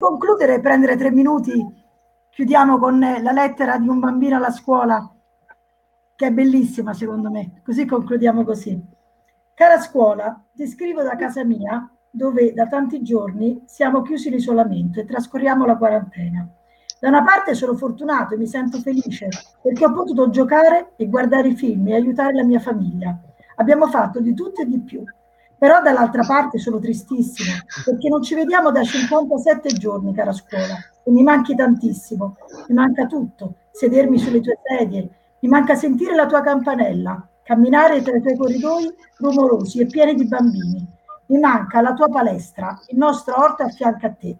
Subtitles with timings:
[0.00, 1.66] concludere e prendere tre minuti,
[2.30, 5.12] chiudiamo con la lettera di un bambino alla scuola,
[6.14, 8.80] che è bellissima secondo me, così concludiamo così.
[9.54, 15.00] Cara scuola, ti scrivo da casa mia, dove da tanti giorni siamo chiusi in isolamento
[15.00, 16.48] e trascorriamo la quarantena.
[17.00, 19.28] Da una parte sono fortunato e mi sento felice
[19.60, 23.18] perché ho potuto giocare e guardare i film e aiutare la mia famiglia.
[23.56, 25.02] Abbiamo fatto di tutto e di più.
[25.58, 27.52] Però dall'altra parte sono tristissimo
[27.84, 32.36] perché non ci vediamo da 57 giorni, cara scuola, e mi manchi tantissimo.
[32.68, 35.08] Mi manca tutto, sedermi sulle tue sedie,
[35.40, 40.26] mi manca sentire la tua campanella, camminare tra i tuoi corridoi rumorosi e pieni di
[40.26, 40.86] bambini.
[41.26, 44.36] Mi manca la tua palestra, il nostro orto a fianco a te.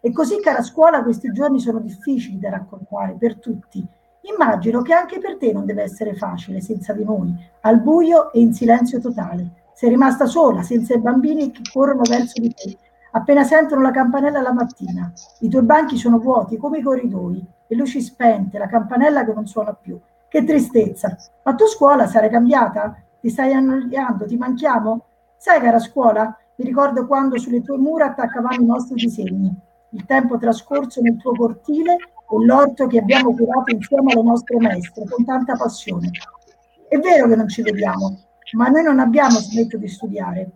[0.00, 3.86] E così, cara scuola, questi giorni sono difficili da raccontare per tutti.
[4.22, 8.40] Immagino che anche per te non deve essere facile senza di noi, al buio e
[8.40, 9.61] in silenzio totale.
[9.74, 12.76] Sei rimasta sola, senza i bambini che corrono verso di te.
[13.12, 17.76] Appena sentono la campanella la mattina, i tuoi banchi sono vuoti come i corridoi, le
[17.76, 20.00] luci spente, la campanella che non suona più.
[20.28, 21.14] Che tristezza!
[21.42, 22.96] Ma tu scuola sarai cambiata?
[23.20, 24.24] Ti stai annoiando?
[24.24, 25.04] Ti manchiamo?
[25.36, 29.54] Sai, cara scuola, mi ricordo quando sulle tue mura attaccavamo i nostri disegni,
[29.90, 35.04] il tempo trascorso nel tuo cortile e l'orto che abbiamo curato insieme alle nostre maestre
[35.06, 36.10] con tanta passione.
[36.88, 38.18] È vero che non ci vediamo,
[38.52, 40.50] ma noi non abbiamo smesso di studiare.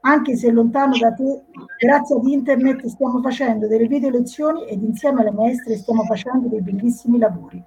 [0.00, 1.44] Anche se lontano da te,
[1.78, 6.60] grazie ad internet stiamo facendo delle video lezioni ed insieme alle maestre stiamo facendo dei
[6.60, 7.62] bellissimi lavori.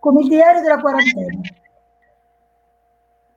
[0.00, 1.40] Come il diario della quarantena.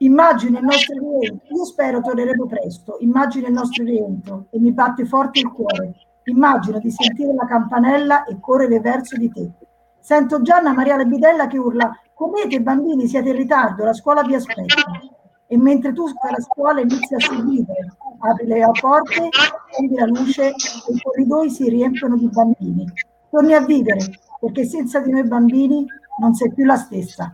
[0.01, 5.05] Immagino il nostro rientro, io spero torneremo presto, immagino il nostro rientro e mi batte
[5.05, 5.93] forte il cuore.
[6.23, 9.51] Immagino di sentire la campanella e correre verso di te.
[9.99, 15.08] Sento Gianna Maria Bidella che urla, comete bambini, siete in ritardo, la scuola vi aspetta
[15.51, 17.87] e mentre tu per la scuola inizi a sorridere,
[18.19, 19.29] apri le porte,
[19.71, 20.53] prendi la luce e
[20.93, 22.85] i corridoi si riempiono di bambini.
[23.31, 25.83] Torni a vivere, perché senza di noi bambini
[26.19, 27.33] non sei più la stessa.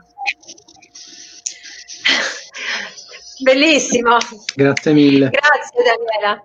[3.43, 4.15] Bellissimo.
[4.55, 5.29] Grazie mille.
[5.29, 6.41] Grazie Daniela.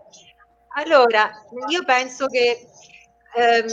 [0.74, 1.30] Allora,
[1.68, 2.66] io penso che
[3.36, 3.66] ehm,